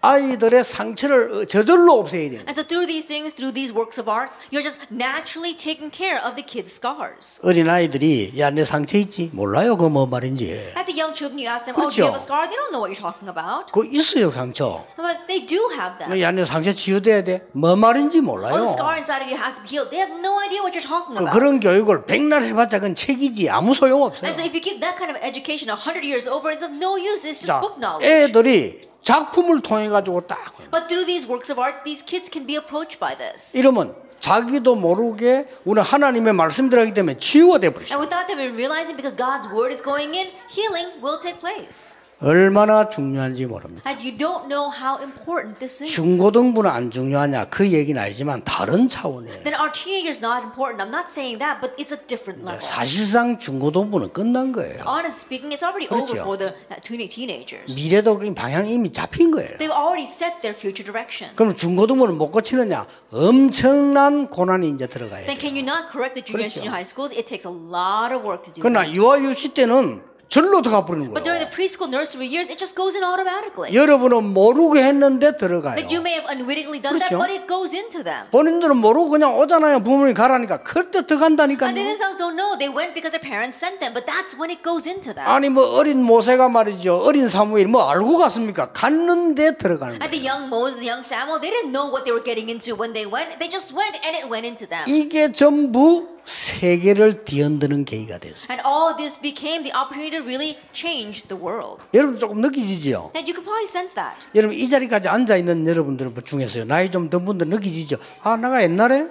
[0.00, 2.40] 아이들의 상처를 저절로 없애야 돼요.
[2.46, 6.18] And so through these things, through these works of art, you're just naturally taking care
[6.22, 7.40] of the kids' scars.
[7.42, 10.72] 어린 아이들이 야 내 상처 있지 몰라요 그뭐 말인지.
[10.78, 12.24] At the young children, you ask them, "Oh, do you have a 그렇죠.
[12.24, 14.86] scar?" They don't know what you're talking about, 그 있어요 상처.
[14.96, 16.08] but they do have that.
[16.14, 17.42] 야내 상처 치유돼야 돼.
[17.52, 18.56] 뭐 말인지 Oh, 몰라요.
[18.56, 19.90] the scar inside of you has to be healed.
[19.90, 21.34] They have no idea what you're talking 그, about.
[21.34, 24.24] 그런 교육을 백날 해봤자 그건 책이지 아무 소용 없어요.
[24.26, 26.72] And so if you give that kind of education a hundred years over, it's of
[26.72, 27.26] no use.
[27.26, 28.06] It's just 자, book knowledge.
[28.06, 32.56] 애들이 작품을 통해 가지고 딱 But through these works of art, these kids can be
[32.56, 33.56] approached by this.
[33.56, 37.94] 이러면 자기도 모르게 우리 하나님의 말씀대로 하기 때문에 치유가 돼 버리죠.
[37.94, 41.98] And without them even realizing, because God's word is going in, healing will take place.
[42.20, 43.88] 얼마나 중요한지 모릅니다.
[43.88, 45.94] And you don't know how important this is.
[45.94, 49.44] 중고등부는 안 중요하냐 그 얘기는 아니지만 다른 차원이에요.
[49.44, 50.82] Then are teenagers not important?
[50.82, 52.60] I'm not saying that, but it's a different level.
[52.60, 54.82] 사실상 중고등부는 끝난 거예요.
[54.84, 56.18] Honest speaking, it's already 그렇죠.
[56.18, 57.70] over for the uh, teen- teenagers.
[57.78, 59.56] 미래도 그 방향이 이미 잡힌 거예요.
[59.62, 61.30] They've already set their future direction.
[61.36, 62.86] 그럼 중고등부는 못 고치느냐?
[63.12, 65.40] 엄청난 고난이 이제 들어가야 Then 돼요.
[65.40, 66.66] can you not correct the junior and 그렇죠.
[66.66, 67.14] senior high schools?
[67.14, 68.82] It takes a lot of work to do 그러나.
[68.90, 71.48] 유아 유치 때는 절로 들어가 버리는 But during 거예요.
[71.48, 73.72] the preschool nursery years, it just goes in automatically.
[73.72, 75.76] 여러분은 모르고 했는데 들어가요.
[75.80, 77.16] That you may have unwittingly done that, 그렇죠.
[77.16, 78.28] but it goes into them.
[78.30, 79.80] 본인들은 모르고 그냥 오잖아요.
[79.82, 81.72] 부모님이 가라니까 그때 And they 들어간다니까요.
[81.74, 82.60] themselves don't know.
[82.60, 85.24] They went because their parents sent them, but that's when it goes into them.
[85.24, 87.08] 아니 뭐 어린 모세가 말이죠.
[87.08, 88.68] 어린 사무엘 뭐 알고 갔습니까?
[88.72, 90.12] 갔는데 들어가는 And 거예요.
[90.12, 92.92] the young Moses, the young Samuel, they didn't know what they were getting into when
[92.92, 93.40] they went.
[93.40, 94.84] They just went and it went into them.
[94.84, 98.48] 이게 전부 세계를 뒤흔드는 계기가 됐어요.
[98.52, 101.86] And all this became the opportunity to really change the world.
[101.94, 103.12] 여러분 조금 느끼지죠?
[103.16, 104.28] And you can probably sense that.
[104.34, 106.64] 여러분 이 자리까지 앉아 있는 여러분들 중에서요.
[106.66, 107.96] 나이 좀 든 분들 느끼지죠?
[108.22, 109.06] 아 내가 옛날에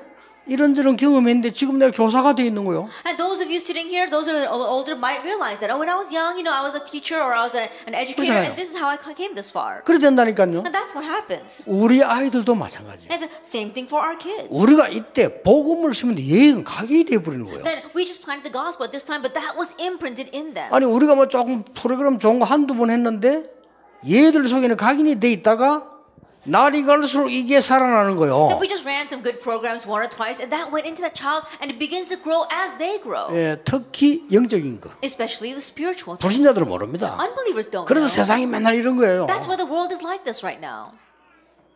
[0.47, 2.87] 이런저런 경험했는데 지금 내가 교사가 돼 있는 거요.
[3.05, 5.71] And those of you sitting here, those who are older, might realize that.
[5.71, 7.69] Oh, when I was young, you know, I was a teacher or I was a,
[7.87, 8.49] an educator, 그렇잖아요.
[8.51, 9.83] and this is how I came this far.
[9.83, 10.63] 그래 된다니까요.
[10.63, 11.67] And that's what happens.
[11.67, 13.11] 우리 아이들도 마찬가지예요.
[13.11, 14.47] And the same thing for our kids.
[14.51, 17.63] 우리가 이때 복음을 심는데 얘는 각이 돼 버리는 거예요.
[17.63, 20.71] Then we just planted the gospel at this time, but that was imprinted in them.
[20.71, 23.43] 아니 우리가 뭐 조금 프로그램 좋은 거 한두 번 했는데
[24.07, 25.96] 얘들 속에는 각인이 돼 있다가
[26.45, 28.59] 날이 갈수록 이게 살아나는 Then 거예요.
[28.61, 31.43] we just ran some good programs one or twice, and that went into that child,
[31.59, 33.27] and it begins to grow as they grow.
[33.35, 34.91] 예, 특히 영적인 거.
[35.03, 36.15] Especially the spiritual.
[36.19, 37.17] 불신자들은 모릅니다.
[37.19, 38.15] Unbelievers don't 그래서 know.
[38.15, 39.27] 세상이 맨날 이런 거예요.
[39.27, 40.93] That's why the world is like this right now.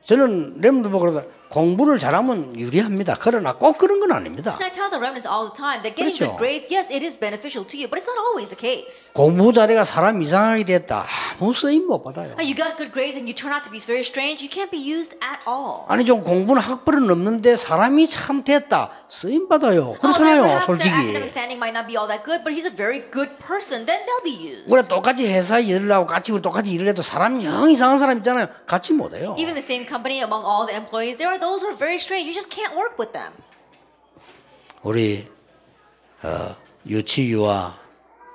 [0.05, 3.17] 저는 렘도 보고 그러다 공부를 잘하면 유리합니다.
[3.19, 4.57] 그러나 꼭 그런 건 아닙니다.
[4.59, 6.31] And I tell the remnants all the time that getting 그렇죠.
[6.31, 9.11] good grades, yes, it is beneficial to you, but it's not always the case.
[9.13, 11.05] 공부 잘해가 사람 이상하게 됐다.
[11.39, 12.33] 아무 쓰임 못 받아요.
[12.39, 14.71] And you got good grades and you turn out to be very strange, you can't
[14.71, 15.83] be used at all.
[15.87, 18.91] 아니 좀 공부는 학벌은 없는데 사람이 참 됐다.
[19.09, 19.91] 쓰임 받아요.
[19.91, 20.95] Oh, 그렇잖아요, their 솔직히.
[20.95, 23.83] academic standing might not be all that good, but he's a very good person.
[23.85, 24.71] Then they'll be used.
[24.71, 28.47] 우리 똑같이 회사에 일을 하고 같이 우리 똑같이 일을 해도 사람 영 이상한 사람 있잖아요.
[28.65, 29.35] 같이 못 해요.
[29.37, 32.27] Even the same company, among all the employees, there are those who are very strange.
[32.27, 33.33] You just can't work with them.
[34.83, 35.27] 우리
[36.23, 36.55] 어,
[36.87, 37.75] 유치유와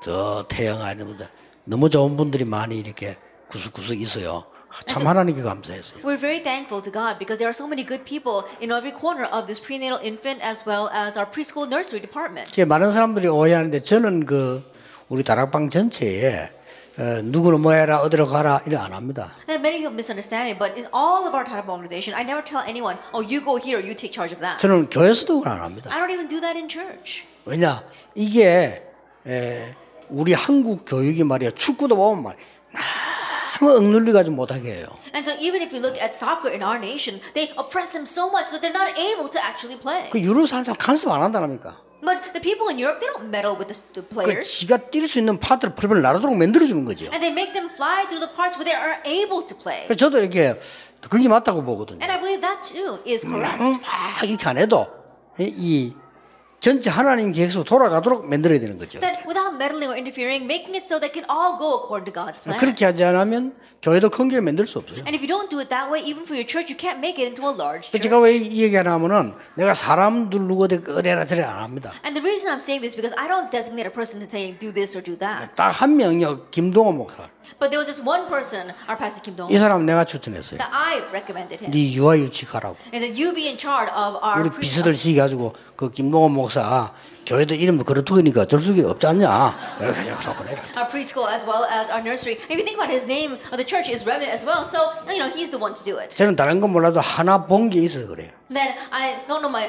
[0.03, 1.19] 저 태영 아니면
[1.64, 3.16] 너무 좋은 분들이 많이 이렇게
[3.49, 4.45] 구석구석 있어요.
[4.85, 6.03] 참 하나님께 감사했어요.
[6.05, 9.25] We're very thankful to God because there are so many good people in every corner
[9.25, 12.51] of this prenatal infant as well as our preschool nursery department.
[12.53, 14.62] 이렇게 많은 사람들이 오해하는데 저는 그
[15.09, 16.56] 우리 다락방 전체에 어,
[16.99, 19.31] 누구는 뭐 해라 어디로 가라 이래 안 합니다.
[19.49, 22.43] And many people misunderstand me, but in all of our type of organization, I never
[22.43, 24.59] tell anyone, oh, you go here, you take charge of that.
[24.59, 25.91] 저는 교회에서도 그걸 안 합니다.
[25.93, 27.25] I don't even do that in church.
[27.45, 27.83] 왜냐
[28.15, 28.83] 이게
[29.27, 29.75] 에,
[30.09, 32.37] 우리 한국 교육이 말이야 축구도 보면 말
[33.61, 34.87] 너무 억눌리 가지고 못하게 해요.
[35.15, 38.29] And so even if you look at soccer in our nation, they oppress them so
[38.31, 40.09] much that they're not able to actually play.
[40.11, 41.77] 그 유럽 사람들 간섭 안 한다니까.
[42.07, 44.47] But the people in Europe, they don't meddle with the, 그 players.
[44.47, 47.07] 지가 뛸 수 있는 파트를 풀을 날아도록 만들어 주는 거죠.
[47.11, 49.90] And they make them fly through the parts where they are able to play.
[49.90, 50.55] 그래서 저도 이렇게
[51.11, 51.99] 그게 맞다고 보거든요.
[51.99, 53.59] And I believe that too is correct.
[53.59, 54.87] 막 이렇게 안 해도
[55.38, 55.95] 이- 이
[56.61, 58.99] 전체 하나님 계획으로 돌아가도록 만들어야 되는 거죠.
[59.01, 62.12] That without meddling or interfering, making it so that it can all go according to
[62.12, 62.59] God's plan.
[62.59, 65.05] 그렇게 하지 않으면 교회도 큰 교회 만들 수 없어요.
[65.07, 67.21] And if you don't do it that way, even for your church, you can't make
[67.23, 68.03] it into a large church.
[68.03, 71.92] 제가 왜 이 얘기를 하면은 내가 사람들 누구한테 그래라 저래라 안 합니다.
[72.03, 74.57] And the reason I'm saying this is because I don't designate a person to say
[74.59, 75.53] do this or do that.
[75.55, 77.31] 딱 한 명이요 김동호 목사.
[77.62, 80.59] But there was just one person, our Pastor Kim Dong, 이 사람 내가 추천했어요.
[80.59, 81.71] that I recommended him.
[81.71, 82.75] 네 유아 유치 가라고.
[82.90, 86.56] He said, "You be in charge of our 우리 비서들 시기 가지고 그 김동호 목사
[87.27, 89.27] 교회도 이름도 그렇다니까 어쩔 수가 없지 않냐.
[90.77, 92.38] our preschool as well as our nursery.
[92.49, 94.62] If you think about his name the church is Remnant as well.
[94.64, 96.14] So you know he's the one to do it.
[96.14, 98.31] 저는 다른 건 몰라도 하나 본 게 있어서 그래요.
[98.49, 99.66] Then I don't know my.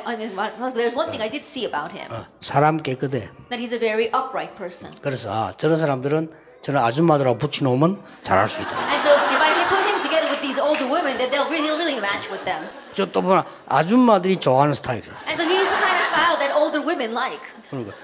[0.74, 3.30] There's one thing I did see about him 어, 사람 깨끗해.
[3.50, 4.94] that he's a very upright person.
[5.02, 6.30] 그래서 아, 저런 사람들은
[6.62, 8.78] 저는 아줌마들하고 붙여놓으면 잘할 수 있다.
[8.94, 11.98] And so if I put him together with these older women, that they'll really, really
[12.00, 12.68] match with them.
[12.94, 15.16] 저또 보면 아줌마들이 좋아하는 스타일이라.
[15.28, 17.42] And so he's the kind of style that older women like.
[17.70, 17.96] 그러니까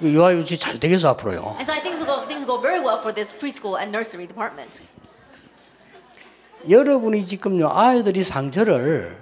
[0.00, 1.56] 유아 유치 잘 되겠어 앞으로요.
[1.58, 3.78] And so I think things will go, things will go very well for this preschool
[3.78, 4.82] and nursery department.
[6.68, 9.18] 여러분이 지금요 아이들이 상처를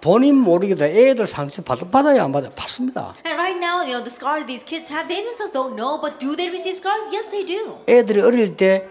[0.00, 2.50] 본인 모르게도 애들 상처 받, 받아야 안 받아요?
[2.52, 3.14] 받습니다.
[3.24, 6.18] And right now, you know, the scars these kids have, they themselves don't know, but
[6.18, 7.06] do they receive scars?
[7.12, 7.78] Yes, they do.
[7.86, 8.88] 애들이 어릴 때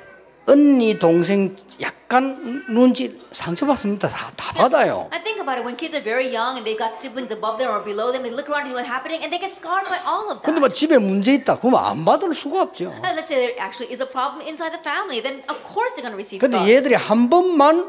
[0.48, 4.08] 언니 동생 약간 눈치 상처 받습니다.
[4.10, 5.08] 다, 다 받아요.
[5.12, 7.70] I think about it when kids are very young and they've got siblings above them
[7.72, 10.02] or below them, they look around and see what's happening and they get scarred by
[10.04, 10.60] all of 근데 that.
[10.60, 11.60] 뭐 집에 문제 있다.
[11.60, 12.90] 그러면 안 받을 수가 없죠.
[12.90, 16.04] And let's say there actually is a problem inside the family, then of course they're
[16.04, 16.74] going to receive 근데 scars.
[16.74, 17.86] 얘들이 한 번만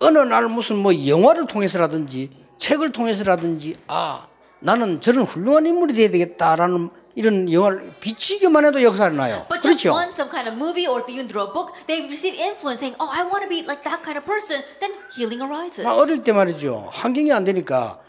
[0.00, 4.26] 어느 날 무슨 뭐 영화를 통해서라든지 책을 통해서라든지 아
[4.60, 9.46] 나는 저런 훌륭한 인물이 돼야 되겠다라는 이런 영화를 비치기만 해도 역사를 나요.
[9.76, 9.92] 그렇죠?
[9.92, 13.08] once some kind of movie or even through a book, they receive influence saying, oh,
[13.12, 15.82] I want to be like that kind of person, then healing arises.
[15.84, 16.88] 나 어릴 때 말이죠.
[16.92, 18.00] 환경이 안 되니까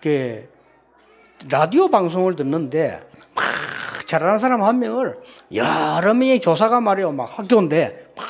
[0.00, 0.48] 그
[1.48, 3.02] 라디오 방송을 듣는데
[3.34, 3.44] 막
[4.06, 5.18] 잘하는 사람 한 명을
[5.54, 7.12] 여러 명의 교사가 말이요.
[7.12, 8.24] 막 학교인데 막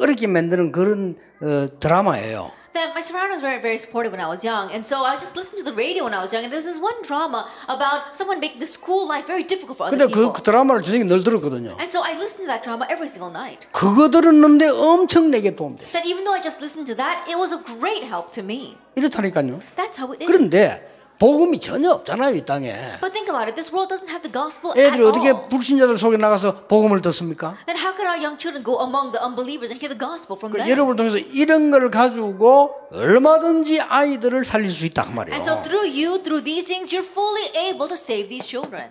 [0.00, 2.50] 어렵게 만드는 그런 어, 드라마예요.
[2.73, 5.57] That my surroundings weren't very supportive when I was young, and so I just listened
[5.57, 6.43] to the radio when I was young.
[6.43, 9.87] And there was this one drama about someone making the school life very difficult for
[9.87, 10.33] other 근데 그, people.
[10.33, 11.73] 그 드라마를 저녁에 늘 들었거든요.
[11.79, 13.65] And so I listened to that drama every single night.
[13.71, 15.89] 그거 들었는데 엄청 내게 도움돼.
[15.91, 18.77] That even though I just listened to that, it was a great help to me.
[18.95, 19.59] 이렇다니까요.
[19.75, 20.27] That's how it is.
[20.29, 20.85] 그런데
[21.22, 22.74] 복음이 전혀 없잖아요, 이 땅에.
[22.98, 23.54] But think about it.
[23.54, 25.48] This world doesn't have the gospel at 애들이 어떻게 all.
[25.48, 27.54] 불신자들 속에 나가서 복음을 듣습니까?
[27.64, 30.50] Then how can our young children go among the unbelievers and hear the gospel from
[30.50, 30.66] 그 them?
[30.66, 35.38] 여러분을 통해서 이런 걸 가지고 얼마든지 아이들을 살릴 수 있다 그 말이에요.
[35.38, 38.90] And so through you, through these things, you're fully able to save these children.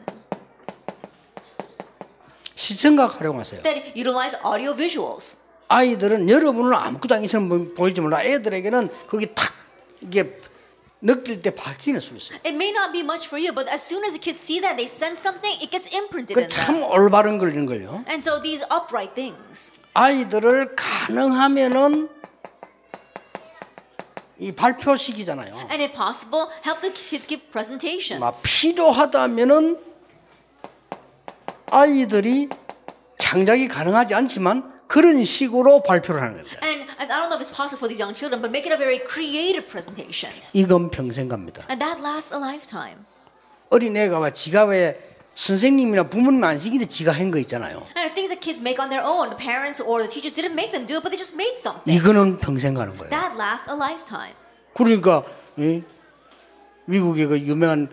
[2.55, 3.61] 시청각 활용하세요.
[3.63, 5.43] Then utilize audio visuals.
[5.67, 8.23] 아이들은 여러분은 아무것도 아니처럼 보이지 몰라.
[8.23, 9.51] 애들에게는 거기 탁
[9.99, 10.39] 이게
[11.01, 12.37] 느낄 때 박히는 수 있어요.
[12.45, 14.77] It may not be much for you, but as soon as the kids see that,
[14.77, 16.47] they sense something, it gets imprinted in them.
[16.47, 18.05] 그참 올바른 걸리는 걸요.
[18.07, 19.73] And so these upright things.
[19.93, 22.07] 아이들을 가능하면은
[24.37, 25.55] 이 발표식이잖아요.
[25.69, 28.19] And if possible, help the kids give presentations.
[28.19, 29.77] 막 필요하다면은
[31.71, 32.49] 아이들이
[33.17, 36.59] 창작이 가능하지 않지만 그런 식으로 발표를 하는 겁니다.
[36.67, 38.77] And I don't know if it's possible for these young children, but make it a
[38.77, 40.35] very creative presentation.
[40.51, 41.63] 이건 평생 갑니다.
[41.71, 42.99] And that lasts a lifetime.
[43.69, 44.99] 어린애가 왜 지가 왜
[45.33, 47.87] 선생님이나 부모님 안 시키는데 지가 한 거 있잖아요.
[47.95, 50.75] And things that kids make on their own, the parents or the teachers didn't make
[50.75, 51.87] them do it, but they just made something.
[51.87, 53.09] 이거는 평생 가는 거예요.
[53.15, 54.35] That lasts a lifetime.
[54.75, 55.23] 그러니까
[55.59, 55.83] 예?
[56.83, 57.87] 미국의 그 유명한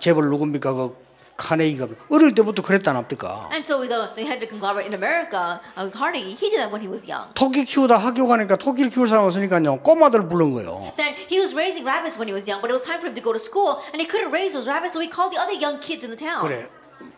[0.00, 0.96] 재벌 누굽니까 그
[1.36, 3.48] 카네이가 어릴 때부터 그랬다 납니까?
[3.52, 6.70] And so the, the head of the conglomerate in America, uh, Carnegie, he did that
[6.70, 7.34] when he was young.
[7.34, 10.94] 토끼 키우다 학교 가니까 토끼를 키울 사람 없으니까요 꼬마들 부른 거예요.
[10.96, 13.14] Then he was raising rabbits when he was young, but it was time for him
[13.14, 15.54] to go to school, and he couldn't raise those rabbits, so he called the other
[15.58, 16.40] young kids in the town.
[16.40, 16.68] 그래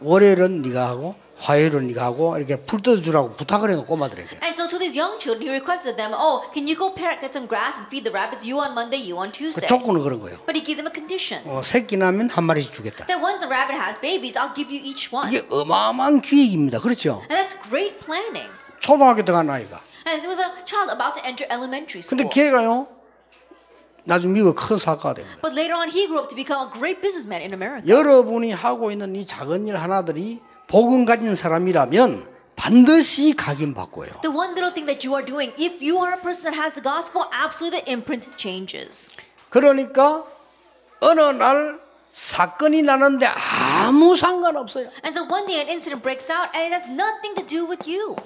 [0.01, 4.41] 월요일은 네가 하고 하고 이렇게 풀 뜯어주라고 부탁을 해요 꼬마들에게.
[4.43, 7.33] And so to these young children, he requested them, oh, can you go parrot, get
[7.33, 9.69] some grass and feed the rabbits, you on Monday, you on 그 Tuesday.
[9.69, 10.39] 조건은 그런 거예요.
[10.47, 11.45] But he gave them a condition.
[11.47, 13.07] 어, 새끼 나면 한 마리씩 주겠다.
[13.07, 15.29] That once the rabbit has babies, I'll give you each one.
[15.29, 16.81] 이게 어마어마한 기획입니다.
[16.81, 17.23] 그렇죠?
[17.29, 18.49] And that's great planning.
[18.81, 19.81] 초등학교 들어간 아이가.
[20.09, 22.17] And there was a child about to enter elementary school.
[22.17, 22.89] 근데 걔가요
[24.05, 25.39] 나중 미국 큰 사과가 됩니다.
[25.43, 27.83] But later on, he grew up to become a great businessman in America.
[27.85, 32.27] 여러분이 하고 있는 이 작은 일 하나들이 복음 가진 사람이라면
[32.57, 34.21] 반드시 각인받고요.
[34.23, 36.75] The one little thing that you are doing, if you are a person that has
[36.75, 39.17] the gospel, absolutely the imprint changes.
[39.51, 40.25] 그러니까
[41.01, 41.79] 어느 날
[42.13, 44.89] 사건이 나는데 아무 상관없어요.
[45.05, 47.87] And so one day an incident breaks out and it has nothing to do with
[47.87, 48.17] you.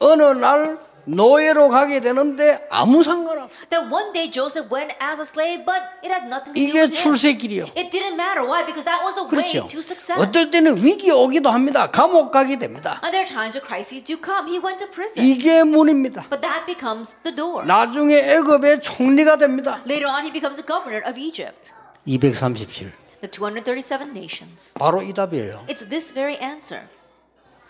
[0.00, 3.54] 어느 날 노예로 가게 되는데 아무 상관없어.
[3.70, 6.80] Then one day Joseph went as a slave, but it had nothing to do 이게
[6.80, 7.02] with him.
[7.02, 7.64] 출세길이요.
[7.76, 8.42] It didn't matter.
[8.46, 8.64] Why?
[8.64, 9.64] Because that was the 그렇죠.
[9.64, 10.20] way to success.
[10.20, 11.90] 어떨 때는 위기 오기도 합니다.
[11.90, 13.00] 감옥 가게 됩니다.
[13.04, 14.48] And there are times where crises do come.
[14.48, 15.20] He went to prison.
[15.26, 16.26] 이게 문입니다.
[16.30, 17.66] But that becomes the door.
[17.66, 19.82] 나중에 애굽의 총리가 됩니다.
[19.86, 21.72] Later on, he becomes the governor of Egypt.
[22.06, 22.92] 237.
[23.20, 24.74] The 237 nations.
[24.74, 25.64] 바로 이 답이에요.
[25.68, 26.84] It's this very answer.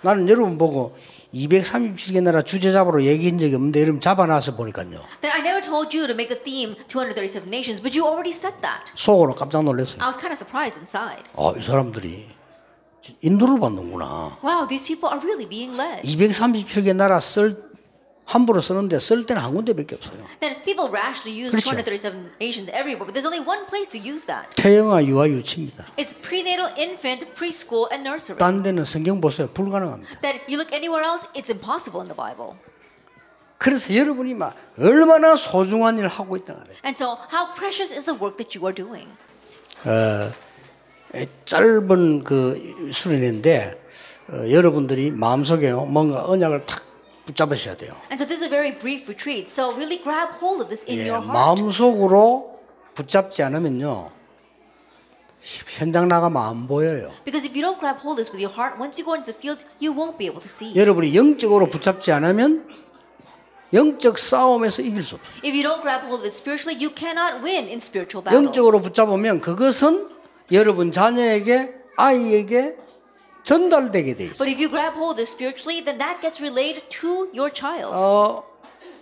[0.05, 0.95] 나는 여러분 보고
[1.33, 5.01] 237개 나라 주제 잡으러 얘기한 적이 없는데 여러분 잡아놔서 보니까요.
[5.23, 8.61] Then I never told you to make the theme 237 nations, but you already said
[8.61, 8.93] that.
[8.95, 9.97] 속으로 깜짝 놀랐어요.
[10.01, 11.25] I was kind of surprised inside.
[11.35, 12.27] 아, 이 사람들이
[13.23, 14.38] 인도를 받는구나.
[14.45, 16.05] Wow, these people are really being led.
[16.05, 17.63] 237개 나라 쓸
[18.25, 20.17] 함부로 쓰는데 쓸 때는 한 군데밖에 없어요.
[20.41, 21.71] Then people rashly use 그렇죠.
[21.77, 24.49] 237 nations everywhere, but there's only one place to use that.
[24.57, 25.85] 태영아 유아 유치입니다.
[25.97, 28.39] It's prenatal, infant, preschool, and nursery.
[28.39, 29.49] 딴 데는 성경 보세요.
[29.53, 30.21] 불가능합니다.
[30.21, 32.57] That you look anywhere else, it's impossible in the Bible.
[33.59, 36.77] 그래서 여러분이 막 얼마나 소중한 일을 하고 있다 그래요.
[36.85, 39.09] And so, how precious is the work that you are doing?
[41.15, 43.75] 에, 짧은 그 수련인데
[44.31, 46.83] 어, 여러분들이 마음속에 뭔가 언약을 탁
[47.27, 47.95] 붙잡으셔야 돼요.
[48.11, 49.49] And so, this is a very brief retreat.
[49.49, 51.61] So, really grab hold of this in 예, your heart.
[51.63, 52.59] 마음속으로
[52.95, 54.11] 붙잡지 않으면요
[55.79, 57.11] 현장 나가면 안 보여요.
[57.25, 59.33] Because if you don't grab hold of this with your heart, once you go into
[59.33, 60.75] the field, you won't be able to see.
[60.75, 62.65] 여러분이 영적으로 붙잡지 않으면
[63.73, 65.31] 영적 싸움에서 이길 수 없어요.
[65.45, 68.41] If you don't grab hold of it spiritually, you cannot win in spiritual battle.
[68.41, 70.09] 영적으로 붙잡으면 그것은
[70.53, 72.77] 여러분 자녀에게 아이에게
[73.45, 74.39] 전달되게 돼 있어요.
[74.39, 77.93] But if you grab hold of spiritually, then that gets relayed to your child.
[77.93, 78.43] 어,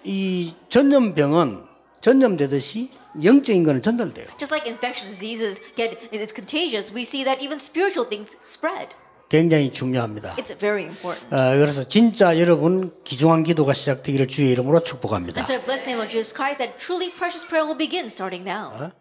[0.04, 1.64] 이 전염병은
[2.00, 2.90] 전염되듯이
[3.22, 4.26] 영적인 거는 전달돼요.
[4.36, 8.94] Just like infectious diseases get is contagious, we see that even spiritual things spread.
[9.28, 10.36] 굉장히 중요합니다.
[10.36, 11.32] It's very important.
[11.32, 15.40] 어, 그래서 진짜 여러분 귀중한 기도가 시작되기를 주의 이름으로 축복합니다.
[15.40, 18.44] And so bless the name of Jesus Christ that truly precious prayer will begin starting
[18.44, 18.92] now.